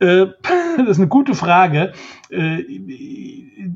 Äh, 0.01 0.27
das 0.79 0.89
ist 0.89 0.99
eine 0.99 1.09
gute 1.09 1.35
Frage. 1.35 1.93
Äh, 2.31 2.63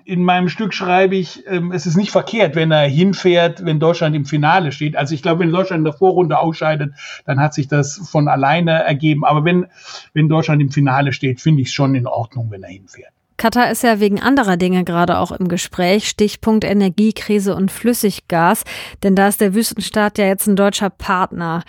in 0.04 0.24
meinem 0.24 0.48
Stück 0.48 0.74
schreibe 0.74 1.16
ich, 1.16 1.44
ähm, 1.46 1.72
es 1.72 1.86
ist 1.86 1.96
nicht 1.96 2.10
verkehrt, 2.10 2.56
wenn 2.56 2.70
er 2.70 2.88
hinfährt, 2.88 3.64
wenn 3.64 3.78
Deutschland 3.78 4.16
im 4.16 4.24
Finale 4.24 4.72
steht. 4.72 4.96
Also 4.96 5.14
ich 5.14 5.22
glaube, 5.22 5.40
wenn 5.40 5.52
Deutschland 5.52 5.80
in 5.80 5.84
der 5.84 5.92
Vorrunde 5.92 6.38
ausscheidet, 6.38 6.94
dann 7.26 7.38
hat 7.40 7.54
sich 7.54 7.68
das 7.68 8.08
von 8.10 8.28
alleine 8.28 8.84
ergeben. 8.84 9.24
Aber 9.24 9.44
wenn, 9.44 9.66
wenn 10.12 10.28
Deutschland 10.28 10.62
im 10.62 10.70
Finale 10.70 11.12
steht, 11.12 11.40
finde 11.40 11.62
ich 11.62 11.68
es 11.68 11.74
schon 11.74 11.94
in 11.94 12.06
Ordnung, 12.06 12.50
wenn 12.50 12.62
er 12.62 12.70
hinfährt. 12.70 13.12
Katar 13.36 13.70
ist 13.70 13.82
ja 13.82 13.98
wegen 13.98 14.22
anderer 14.22 14.56
Dinge 14.56 14.84
gerade 14.84 15.18
auch 15.18 15.32
im 15.32 15.48
Gespräch. 15.48 16.08
Stichpunkt 16.08 16.64
Energiekrise 16.64 17.54
und 17.54 17.70
Flüssiggas. 17.70 18.62
Denn 19.02 19.16
da 19.16 19.28
ist 19.28 19.40
der 19.40 19.54
Wüstenstaat 19.54 20.18
ja 20.18 20.26
jetzt 20.26 20.46
ein 20.46 20.56
deutscher 20.56 20.90
Partner. 20.90 21.64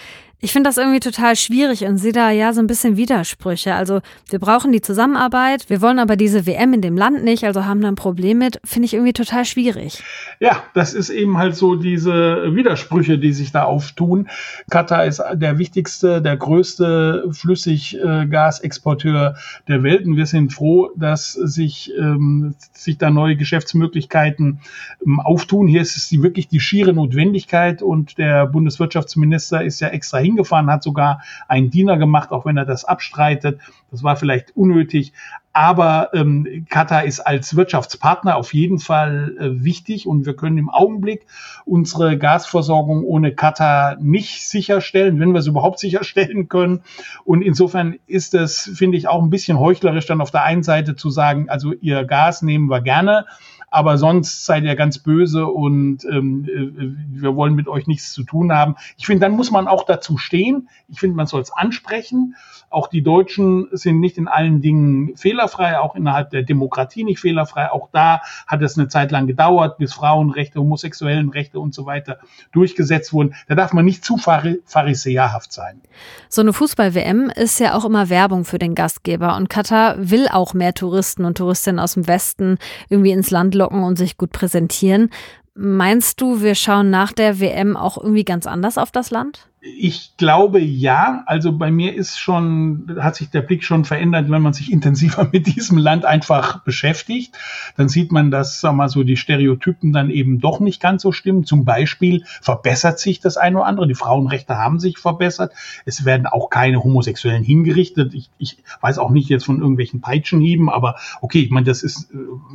Ich 0.45 0.53
finde 0.53 0.69
das 0.69 0.77
irgendwie 0.77 0.99
total 0.99 1.35
schwierig 1.35 1.85
und 1.85 1.97
sehe 1.97 2.11
da 2.11 2.29
ja 2.29 2.53
so 2.53 2.59
ein 2.59 2.67
bisschen 2.67 2.97
Widersprüche. 2.97 3.73
Also 3.73 4.01
wir 4.29 4.37
brauchen 4.37 4.71
die 4.71 4.79
Zusammenarbeit, 4.79 5.71
wir 5.71 5.81
wollen 5.81 5.97
aber 5.97 6.17
diese 6.17 6.45
WM 6.45 6.71
in 6.71 6.81
dem 6.81 6.95
Land 6.95 7.23
nicht, 7.23 7.45
also 7.45 7.65
haben 7.65 7.81
da 7.81 7.87
ein 7.87 7.95
Problem 7.95 8.37
mit. 8.37 8.59
Finde 8.63 8.85
ich 8.85 8.93
irgendwie 8.93 9.13
total 9.13 9.43
schwierig. 9.45 10.03
Ja, 10.39 10.61
das 10.75 10.93
ist 10.93 11.09
eben 11.09 11.39
halt 11.39 11.55
so 11.55 11.75
diese 11.75 12.55
Widersprüche, 12.55 13.17
die 13.17 13.33
sich 13.33 13.53
da 13.53 13.63
auftun. 13.63 14.27
Katar 14.69 15.05
ist 15.05 15.19
der 15.33 15.57
wichtigste, 15.57 16.21
der 16.21 16.37
größte 16.37 17.27
Flüssiggasexporteur 17.31 19.37
der 19.67 19.81
Welt 19.81 20.05
und 20.05 20.15
wir 20.15 20.27
sind 20.27 20.53
froh, 20.53 20.91
dass 20.95 21.33
sich, 21.33 21.91
ähm, 21.97 22.53
sich 22.71 22.99
da 22.99 23.09
neue 23.09 23.35
Geschäftsmöglichkeiten 23.35 24.59
ähm, 25.03 25.19
auftun. 25.21 25.67
Hier 25.67 25.81
ist 25.81 25.97
es 25.97 26.07
die, 26.07 26.21
wirklich 26.21 26.49
die 26.49 26.59
schiere 26.59 26.93
Notwendigkeit 26.93 27.81
und 27.81 28.19
der 28.19 28.45
Bundeswirtschaftsminister 28.45 29.63
ist 29.63 29.79
ja 29.79 29.87
extra 29.87 30.19
hingefahren, 30.35 30.69
hat 30.69 30.83
sogar 30.83 31.21
einen 31.47 31.69
Diener 31.69 31.97
gemacht, 31.97 32.31
auch 32.31 32.45
wenn 32.45 32.57
er 32.57 32.65
das 32.65 32.85
abstreitet. 32.85 33.59
Das 33.91 34.03
war 34.03 34.15
vielleicht 34.15 34.55
unnötig. 34.55 35.13
Aber 35.53 36.09
ähm, 36.13 36.65
Katar 36.69 37.05
ist 37.05 37.21
als 37.21 37.55
Wirtschaftspartner 37.55 38.35
auf 38.35 38.53
jeden 38.53 38.77
Fall 38.77 39.35
äh, 39.39 39.63
wichtig 39.63 40.05
und 40.05 40.25
wir 40.25 40.35
können 40.35 40.57
im 40.57 40.69
Augenblick 40.69 41.25
unsere 41.63 42.17
Gasversorgung 42.17 43.05
ohne 43.05 43.33
Katar 43.33 43.95
nicht 44.01 44.49
sicherstellen, 44.49 45.17
wenn 45.21 45.31
wir 45.31 45.39
es 45.39 45.47
überhaupt 45.47 45.79
sicherstellen 45.79 46.49
können. 46.49 46.81
Und 47.23 47.41
insofern 47.41 47.95
ist 48.05 48.33
es, 48.33 48.69
finde 48.75 48.97
ich, 48.97 49.07
auch 49.07 49.23
ein 49.23 49.29
bisschen 49.29 49.57
heuchlerisch, 49.57 50.05
dann 50.05 50.19
auf 50.19 50.31
der 50.31 50.43
einen 50.43 50.63
Seite 50.63 50.97
zu 50.97 51.09
sagen, 51.09 51.49
also 51.49 51.71
ihr 51.71 52.03
Gas 52.03 52.41
nehmen 52.41 52.69
wir 52.69 52.81
gerne 52.81 53.25
aber 53.69 53.97
sonst 53.97 54.45
seid 54.45 54.63
ihr 54.63 54.75
ganz 54.75 54.99
böse 54.99 55.47
und 55.47 56.05
ähm, 56.05 56.45
äh, 56.45 57.21
wir 57.21 57.35
wollen 57.35 57.55
mit 57.55 57.67
euch 57.67 57.87
nichts 57.87 58.13
zu 58.13 58.23
tun 58.23 58.51
haben. 58.51 58.75
Ich 58.97 59.05
finde, 59.05 59.21
dann 59.21 59.35
muss 59.35 59.51
man 59.51 59.67
auch 59.67 59.85
dazu 59.85 60.17
stehen. 60.17 60.69
Ich 60.87 60.99
finde, 60.99 61.15
man 61.15 61.27
soll 61.27 61.41
es 61.41 61.51
ansprechen. 61.51 62.35
Auch 62.69 62.87
die 62.87 63.03
Deutschen 63.03 63.67
sind 63.71 63.99
nicht 63.99 64.17
in 64.17 64.27
allen 64.27 64.61
Dingen 64.61 65.15
fehlerfrei, 65.15 65.79
auch 65.79 65.95
innerhalb 65.95 66.31
der 66.31 66.43
Demokratie 66.43 67.03
nicht 67.03 67.19
fehlerfrei. 67.19 67.71
Auch 67.71 67.89
da 67.91 68.21
hat 68.47 68.61
es 68.61 68.77
eine 68.77 68.87
Zeit 68.87 69.11
lang 69.11 69.27
gedauert, 69.27 69.77
bis 69.77 69.93
Frauenrechte, 69.93 70.59
homosexuellen 70.59 71.29
Rechte 71.29 71.59
und 71.59 71.73
so 71.73 71.85
weiter 71.85 72.17
durchgesetzt 72.51 73.13
wurden. 73.13 73.33
Da 73.47 73.55
darf 73.55 73.71
man 73.73 73.85
nicht 73.85 74.03
zu 74.03 74.17
pharisäerhaft 74.17 75.53
sein. 75.53 75.81
So 76.27 76.41
eine 76.41 76.53
Fußball-WM 76.53 77.29
ist 77.29 77.59
ja 77.59 77.75
auch 77.75 77.85
immer 77.85 78.09
Werbung 78.09 78.45
für 78.45 78.59
den 78.59 78.75
Gastgeber 78.75 79.35
und 79.37 79.49
Katar 79.49 79.95
will 79.97 80.27
auch 80.29 80.53
mehr 80.53 80.73
Touristen 80.73 81.23
und 81.25 81.37
Touristinnen 81.37 81.79
aus 81.79 81.93
dem 81.93 82.07
Westen 82.07 82.57
irgendwie 82.89 83.11
ins 83.11 83.31
Land 83.31 83.54
locken 83.55 83.75
locken 83.75 83.83
und 83.83 83.97
sich 83.97 84.17
gut 84.17 84.31
präsentieren. 84.31 85.09
Meinst 85.55 86.19
du, 86.21 86.41
wir 86.41 86.55
schauen 86.55 86.89
nach 86.89 87.13
der 87.13 87.39
WM 87.39 87.77
auch 87.77 87.97
irgendwie 87.97 88.25
ganz 88.25 88.45
anders 88.45 88.77
auf 88.77 88.91
das 88.91 89.09
Land? 89.09 89.47
Ich 89.67 90.15
glaube 90.17 90.59
ja. 90.59 91.23
Also 91.25 91.51
bei 91.57 91.71
mir 91.71 91.95
ist 91.95 92.19
schon, 92.19 92.97
hat 92.99 93.15
sich 93.15 93.31
der 93.31 93.41
Blick 93.41 93.63
schon 93.63 93.83
verändert, 93.83 94.29
wenn 94.29 94.41
man 94.41 94.53
sich 94.53 94.71
intensiver 94.71 95.27
mit 95.31 95.47
diesem 95.47 95.77
Land 95.77 96.05
einfach 96.05 96.63
beschäftigt. 96.63 97.35
Dann 97.75 97.89
sieht 97.89 98.11
man, 98.11 98.29
dass, 98.29 98.61
sag 98.61 98.75
mal 98.75 98.89
so, 98.89 99.03
die 99.03 99.17
Stereotypen 99.17 99.91
dann 99.91 100.11
eben 100.11 100.39
doch 100.39 100.59
nicht 100.59 100.81
ganz 100.81 101.01
so 101.01 101.11
stimmen. 101.11 101.45
Zum 101.45 101.65
Beispiel 101.65 102.23
verbessert 102.41 102.99
sich 102.99 103.19
das 103.19 103.37
eine 103.37 103.57
oder 103.57 103.65
andere. 103.65 103.87
Die 103.87 103.95
Frauenrechte 103.95 104.55
haben 104.55 104.79
sich 104.79 104.99
verbessert. 104.99 105.51
Es 105.85 106.05
werden 106.05 106.27
auch 106.27 106.49
keine 106.51 106.83
Homosexuellen 106.83 107.43
hingerichtet. 107.43 108.13
Ich, 108.13 108.29
ich 108.37 108.57
weiß 108.81 108.99
auch 108.99 109.09
nicht 109.09 109.29
jetzt 109.29 109.45
von 109.45 109.59
irgendwelchen 109.59 109.99
Peitschenhieben, 109.99 110.69
aber 110.69 110.97
okay, 111.21 111.39
ich 111.39 111.49
meine, 111.49 111.65
das 111.65 111.81
ist, 111.81 112.09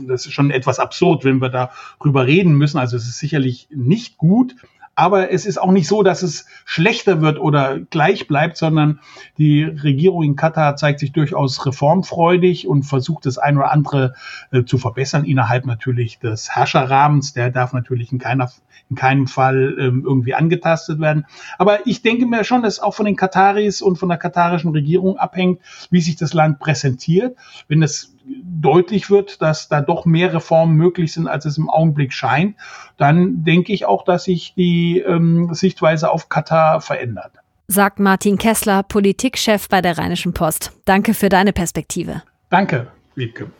das 0.07 0.26
ist 0.26 0.33
schon 0.33 0.52
etwas 0.52 0.79
absurd, 0.79 1.25
wenn 1.25 1.40
wir 1.40 1.49
darüber 1.49 2.26
reden 2.26 2.55
müssen. 2.55 2.79
Also 2.79 2.97
es 2.97 3.09
ist 3.09 3.19
sicherlich 3.19 3.67
nicht 3.71 4.17
gut. 4.17 4.55
Aber 5.00 5.33
es 5.33 5.47
ist 5.47 5.57
auch 5.57 5.73
nicht 5.73 5.88
so, 5.88 6.02
dass 6.02 6.23
es 6.23 6.45
schlechter 6.66 7.23
wird 7.23 7.38
oder 7.38 7.80
gleich 7.80 8.28
bleibt, 8.28 8.59
sondern 8.59 9.00
die 9.38 9.64
Regierung 9.64 10.23
in 10.25 10.37
Katar 10.37 10.76
zeigt 10.76 11.00
sich 11.00 11.12
durchaus 11.12 11.64
reformfreudig 11.64 12.69
und 12.69 12.83
versucht 12.83 13.25
das 13.25 13.38
ein 13.38 13.57
oder 13.57 13.73
andere 13.73 14.12
äh, 14.50 14.64
zu 14.64 14.76
verbessern 14.76 15.25
innerhalb 15.25 15.64
natürlich 15.64 16.19
des 16.19 16.50
Herrscherrahmens. 16.54 17.33
Der 17.33 17.49
darf 17.49 17.73
natürlich 17.73 18.12
in 18.12 18.19
keiner 18.19 18.50
in 18.90 18.97
keinem 18.97 19.26
Fall 19.26 19.76
ähm, 19.78 20.02
irgendwie 20.04 20.35
angetastet 20.35 21.00
werden. 21.00 21.25
Aber 21.57 21.87
ich 21.87 22.02
denke 22.02 22.26
mir 22.26 22.45
schon, 22.45 22.62
dass 22.62 22.80
auch 22.80 22.92
von 22.92 23.07
den 23.07 23.16
Kataris 23.16 23.80
und 23.80 23.97
von 23.97 24.09
der 24.09 24.19
katarischen 24.19 24.73
Regierung 24.73 25.16
abhängt, 25.16 25.61
wie 25.90 26.00
sich 26.00 26.16
das 26.16 26.35
Land 26.35 26.59
präsentiert. 26.59 27.38
Wenn 27.69 27.83
es 27.83 28.12
deutlich 28.42 29.10
wird, 29.10 29.42
dass 29.42 29.68
da 29.68 29.80
doch 29.80 30.04
mehr 30.04 30.32
Reformen 30.32 30.76
möglich 30.76 31.12
sind, 31.12 31.28
als 31.28 31.44
es 31.44 31.58
im 31.58 31.70
Augenblick 31.70 32.12
scheint, 32.12 32.56
dann 32.96 33.44
denke 33.44 33.72
ich 33.72 33.87
auch, 33.87 34.04
dass 34.04 34.25
sich 34.25 34.54
die 34.54 34.99
ähm, 34.99 35.52
Sichtweise 35.54 36.10
auf 36.10 36.28
Katar 36.28 36.80
verändert. 36.80 37.32
Sagt 37.68 38.00
Martin 38.00 38.37
Kessler, 38.37 38.82
Politikchef 38.82 39.68
bei 39.68 39.80
der 39.80 39.96
Rheinischen 39.96 40.34
Post. 40.34 40.72
Danke 40.84 41.14
für 41.14 41.28
deine 41.28 41.52
Perspektive. 41.52 42.22
Danke. 42.49 42.88
Wiebke. 43.20 43.52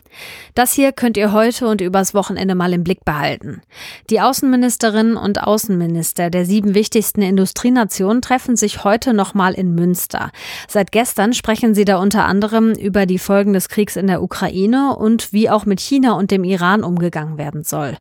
Das 0.55 0.73
hier 0.73 0.91
könnt 0.91 1.15
ihr 1.15 1.31
heute 1.31 1.67
und 1.67 1.79
übers 1.79 2.13
Wochenende 2.13 2.53
mal 2.53 2.73
im 2.73 2.83
Blick 2.83 3.05
behalten. 3.05 3.61
Die 4.09 4.19
Außenministerinnen 4.19 5.15
und 5.15 5.41
Außenminister 5.41 6.29
der 6.29 6.45
sieben 6.45 6.73
wichtigsten 6.75 7.21
Industrienationen 7.21 8.21
treffen 8.21 8.57
sich 8.57 8.83
heute 8.83 9.13
nochmal 9.13 9.53
in 9.53 9.73
Münster. 9.73 10.31
Seit 10.67 10.91
gestern 10.91 11.31
sprechen 11.31 11.73
sie 11.73 11.85
da 11.85 11.97
unter 11.97 12.25
anderem 12.25 12.73
über 12.73 13.05
die 13.05 13.19
Folgen 13.19 13.53
des 13.53 13.69
Kriegs 13.69 13.95
in 13.95 14.07
der 14.07 14.21
Ukraine 14.21 14.97
und 14.97 15.31
wie 15.31 15.49
auch 15.49 15.65
mit 15.65 15.79
China 15.79 16.13
und 16.13 16.31
dem 16.31 16.43
Iran 16.43 16.83
umgegangen 16.83 17.37
werden 17.37 17.63
soll. 17.63 17.95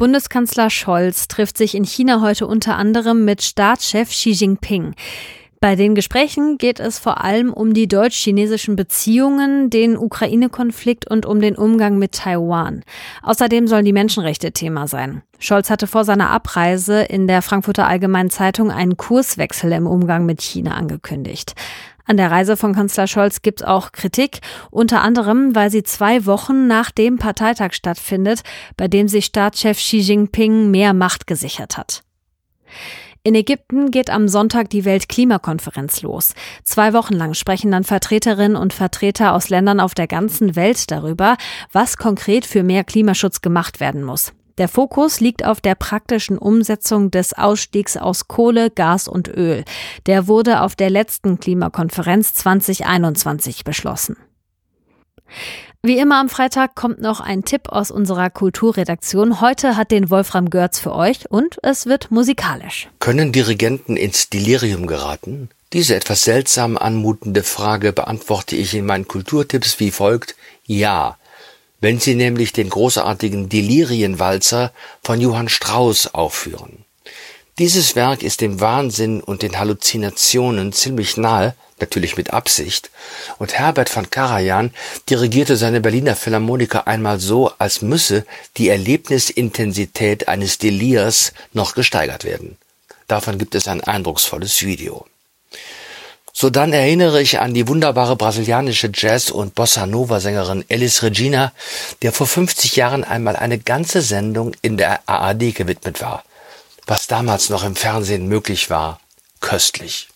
Bundeskanzler 0.00 0.70
Scholz 0.70 1.28
trifft 1.28 1.58
sich 1.58 1.74
in 1.74 1.84
China 1.84 2.22
heute 2.22 2.46
unter 2.46 2.76
anderem 2.76 3.26
mit 3.26 3.42
Staatschef 3.42 4.08
Xi 4.08 4.30
Jinping. 4.30 4.94
Bei 5.62 5.76
den 5.76 5.94
Gesprächen 5.94 6.56
geht 6.56 6.80
es 6.80 6.98
vor 6.98 7.22
allem 7.22 7.52
um 7.52 7.74
die 7.74 7.86
deutsch-chinesischen 7.86 8.76
Beziehungen, 8.76 9.68
den 9.68 9.98
Ukraine-Konflikt 9.98 11.06
und 11.10 11.26
um 11.26 11.38
den 11.42 11.54
Umgang 11.54 11.98
mit 11.98 12.12
Taiwan. 12.12 12.82
Außerdem 13.22 13.68
sollen 13.68 13.84
die 13.84 13.92
Menschenrechte 13.92 14.52
Thema 14.52 14.88
sein. 14.88 15.22
Scholz 15.38 15.68
hatte 15.68 15.86
vor 15.86 16.06
seiner 16.06 16.30
Abreise 16.30 17.02
in 17.02 17.26
der 17.28 17.42
Frankfurter 17.42 17.86
Allgemeinen 17.86 18.30
Zeitung 18.30 18.70
einen 18.70 18.96
Kurswechsel 18.96 19.70
im 19.72 19.86
Umgang 19.86 20.24
mit 20.24 20.40
China 20.40 20.76
angekündigt. 20.76 21.54
An 22.06 22.16
der 22.16 22.30
Reise 22.30 22.56
von 22.56 22.74
Kanzler 22.74 23.06
Scholz 23.06 23.42
gibt 23.42 23.60
es 23.60 23.66
auch 23.66 23.92
Kritik, 23.92 24.40
unter 24.70 25.02
anderem, 25.02 25.54
weil 25.54 25.70
sie 25.70 25.82
zwei 25.82 26.24
Wochen 26.24 26.68
nach 26.68 26.90
dem 26.90 27.18
Parteitag 27.18 27.74
stattfindet, 27.74 28.40
bei 28.78 28.88
dem 28.88 29.08
sich 29.08 29.26
Staatschef 29.26 29.76
Xi 29.76 29.98
Jinping 29.98 30.70
mehr 30.70 30.94
Macht 30.94 31.26
gesichert 31.26 31.76
hat. 31.76 32.02
In 33.22 33.34
Ägypten 33.34 33.90
geht 33.90 34.08
am 34.08 34.28
Sonntag 34.28 34.70
die 34.70 34.86
Weltklimakonferenz 34.86 36.00
los. 36.00 36.32
Zwei 36.64 36.94
Wochen 36.94 37.12
lang 37.12 37.34
sprechen 37.34 37.70
dann 37.70 37.84
Vertreterinnen 37.84 38.56
und 38.56 38.72
Vertreter 38.72 39.34
aus 39.34 39.50
Ländern 39.50 39.78
auf 39.78 39.92
der 39.92 40.06
ganzen 40.06 40.56
Welt 40.56 40.90
darüber, 40.90 41.36
was 41.70 41.98
konkret 41.98 42.46
für 42.46 42.62
mehr 42.62 42.82
Klimaschutz 42.82 43.42
gemacht 43.42 43.78
werden 43.78 44.04
muss. 44.04 44.32
Der 44.56 44.68
Fokus 44.68 45.20
liegt 45.20 45.44
auf 45.44 45.60
der 45.60 45.74
praktischen 45.74 46.38
Umsetzung 46.38 47.10
des 47.10 47.34
Ausstiegs 47.34 47.98
aus 47.98 48.26
Kohle, 48.26 48.70
Gas 48.70 49.06
und 49.06 49.28
Öl. 49.28 49.64
Der 50.06 50.26
wurde 50.26 50.62
auf 50.62 50.74
der 50.74 50.88
letzten 50.88 51.38
Klimakonferenz 51.40 52.32
2021 52.34 53.64
beschlossen. 53.64 54.16
Wie 55.82 55.96
immer 55.96 56.20
am 56.20 56.28
Freitag 56.28 56.74
kommt 56.74 57.00
noch 57.00 57.20
ein 57.20 57.42
Tipp 57.42 57.70
aus 57.70 57.90
unserer 57.90 58.28
Kulturredaktion. 58.28 59.40
Heute 59.40 59.78
hat 59.78 59.90
den 59.90 60.10
Wolfram 60.10 60.50
Görz 60.50 60.78
für 60.78 60.94
euch 60.94 61.30
und 61.30 61.56
es 61.62 61.86
wird 61.86 62.10
musikalisch. 62.10 62.88
Können 62.98 63.32
Dirigenten 63.32 63.96
ins 63.96 64.28
Delirium 64.28 64.86
geraten? 64.86 65.48
Diese 65.72 65.94
etwas 65.96 66.20
seltsam 66.20 66.76
anmutende 66.76 67.42
Frage 67.42 67.94
beantworte 67.94 68.56
ich 68.56 68.74
in 68.74 68.84
meinen 68.84 69.08
Kulturtipps 69.08 69.80
wie 69.80 69.90
folgt 69.90 70.34
Ja. 70.66 71.16
Wenn 71.80 71.98
Sie 71.98 72.14
nämlich 72.14 72.52
den 72.52 72.68
großartigen 72.68 73.48
Delirienwalzer 73.48 74.72
von 75.02 75.18
Johann 75.18 75.48
Strauss 75.48 76.12
aufführen. 76.12 76.84
Dieses 77.58 77.96
Werk 77.96 78.22
ist 78.22 78.42
dem 78.42 78.60
Wahnsinn 78.60 79.22
und 79.22 79.40
den 79.40 79.58
Halluzinationen 79.58 80.74
ziemlich 80.74 81.16
nahe, 81.16 81.54
natürlich 81.80 82.16
mit 82.16 82.32
Absicht, 82.32 82.90
und 83.38 83.58
Herbert 83.58 83.88
von 83.88 84.10
Karajan 84.10 84.72
dirigierte 85.08 85.56
seine 85.56 85.80
Berliner 85.80 86.16
Philharmoniker 86.16 86.86
einmal 86.86 87.20
so, 87.20 87.52
als 87.58 87.82
müsse 87.82 88.24
die 88.56 88.68
Erlebnisintensität 88.68 90.28
eines 90.28 90.58
Delirs 90.58 91.32
noch 91.52 91.74
gesteigert 91.74 92.24
werden. 92.24 92.56
Davon 93.08 93.38
gibt 93.38 93.54
es 93.54 93.66
ein 93.66 93.82
eindrucksvolles 93.82 94.62
Video. 94.62 95.06
So 96.32 96.48
dann 96.48 96.72
erinnere 96.72 97.20
ich 97.20 97.40
an 97.40 97.54
die 97.54 97.66
wunderbare 97.66 98.16
brasilianische 98.16 98.90
Jazz- 98.94 99.30
und 99.30 99.54
Bossa 99.54 99.86
Nova-Sängerin 99.86 100.64
Elis 100.68 101.02
Regina, 101.02 101.52
der 102.02 102.12
vor 102.12 102.26
50 102.26 102.76
Jahren 102.76 103.04
einmal 103.04 103.36
eine 103.36 103.58
ganze 103.58 104.00
Sendung 104.00 104.52
in 104.62 104.76
der 104.76 105.08
ARD 105.08 105.54
gewidmet 105.54 106.00
war. 106.00 106.24
Was 106.86 107.08
damals 107.08 107.50
noch 107.50 107.64
im 107.64 107.76
Fernsehen 107.76 108.26
möglich 108.26 108.70
war, 108.70 109.00
köstlich. 109.40 110.08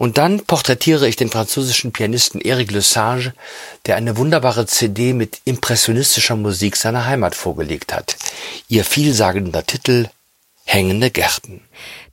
Und 0.00 0.16
dann 0.16 0.40
porträtiere 0.40 1.06
ich 1.06 1.16
den 1.16 1.28
französischen 1.28 1.92
Pianisten 1.92 2.40
Eric 2.40 2.70
Lesage, 2.70 3.34
der 3.84 3.96
eine 3.96 4.16
wunderbare 4.16 4.64
CD 4.64 5.12
mit 5.12 5.42
impressionistischer 5.44 6.36
Musik 6.36 6.76
seiner 6.76 7.04
Heimat 7.04 7.34
vorgelegt 7.34 7.92
hat. 7.92 8.16
Ihr 8.68 8.84
vielsagender 8.84 9.66
Titel 9.66 10.08
Hängende 10.64 11.10
Gärten. 11.10 11.60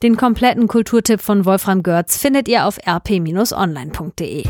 Den 0.04 0.18
kompletten 0.18 0.68
Kulturtipp 0.68 1.22
von 1.22 1.46
Wolfram 1.46 1.82
Görz 1.82 2.18
findet 2.18 2.50
ihr 2.50 2.66
auf 2.66 2.78
rp-online.de. 2.86 4.44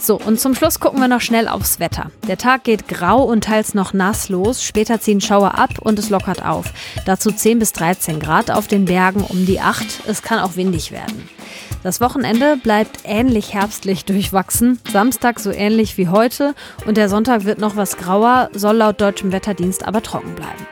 So, 0.00 0.18
und 0.18 0.40
zum 0.40 0.56
Schluss 0.56 0.80
gucken 0.80 0.98
wir 0.98 1.06
noch 1.06 1.20
schnell 1.20 1.46
aufs 1.46 1.78
Wetter. 1.78 2.10
Der 2.26 2.36
Tag 2.36 2.64
geht 2.64 2.88
grau 2.88 3.22
und 3.22 3.44
teils 3.44 3.74
noch 3.74 3.92
nass 3.92 4.28
los, 4.28 4.64
später 4.64 5.00
ziehen 5.00 5.20
Schauer 5.20 5.56
ab 5.56 5.78
und 5.78 6.00
es 6.00 6.10
lockert 6.10 6.44
auf. 6.44 6.72
Dazu 7.06 7.30
10 7.30 7.60
bis 7.60 7.72
13 7.74 8.18
Grad 8.18 8.50
auf 8.50 8.66
den 8.66 8.86
Bergen 8.86 9.22
um 9.22 9.46
die 9.46 9.60
8. 9.60 10.00
Es 10.08 10.22
kann 10.22 10.40
auch 10.40 10.56
windig 10.56 10.90
werden. 10.90 11.28
Das 11.82 12.00
Wochenende 12.00 12.56
bleibt 12.56 13.00
ähnlich 13.04 13.54
herbstlich 13.54 14.04
durchwachsen, 14.04 14.78
Samstag 14.92 15.40
so 15.40 15.50
ähnlich 15.50 15.96
wie 15.96 16.08
heute 16.08 16.54
und 16.86 16.96
der 16.96 17.08
Sonntag 17.08 17.44
wird 17.44 17.58
noch 17.58 17.76
was 17.76 17.96
grauer, 17.96 18.50
soll 18.52 18.76
laut 18.76 19.00
deutschem 19.00 19.32
Wetterdienst 19.32 19.86
aber 19.86 20.02
trocken 20.02 20.34
bleiben. 20.34 20.66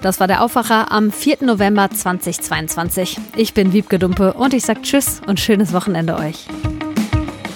Das 0.00 0.20
war 0.20 0.28
der 0.28 0.44
Aufwacher 0.44 0.92
am 0.92 1.10
4. 1.10 1.38
November 1.40 1.90
2022. 1.90 3.18
Ich 3.34 3.54
bin 3.54 3.72
Wiebke 3.72 3.98
Dumpe 3.98 4.34
und 4.34 4.54
ich 4.54 4.62
sage 4.62 4.82
Tschüss 4.82 5.20
und 5.26 5.40
schönes 5.40 5.72
Wochenende 5.72 6.16
euch. 6.16 6.46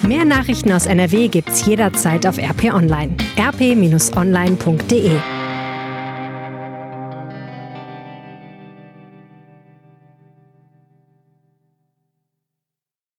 Mehr 0.01 0.25
Nachrichten 0.25 0.73
aus 0.73 0.85
NRW 0.85 1.29
gibt's 1.29 1.65
jederzeit 1.65 2.27
auf 2.27 2.37
RP 2.37 2.73
Online. 2.73 3.15
rp-online.de 3.39 5.11